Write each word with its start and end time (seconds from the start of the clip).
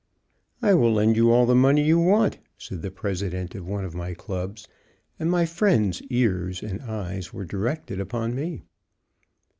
"I 0.63 0.73
will 0.73 0.91
lend 0.93 1.15
you 1.15 1.29
all 1.31 1.45
the 1.45 1.53
money 1.53 1.83
you 1.83 1.99
want," 1.99 2.39
said 2.57 2.81
the 2.81 2.89
president 2.89 3.53
of 3.53 3.67
one 3.67 3.85
of 3.85 3.93
my 3.93 4.15
clubs; 4.15 4.67
and 5.19 5.29
my 5.29 5.45
"friend's" 5.45 6.01
ears 6.09 6.63
and 6.63 6.81
eyes 6.81 7.31
were 7.33 7.45
directed 7.45 7.99
upon 7.99 8.33
me. 8.33 8.63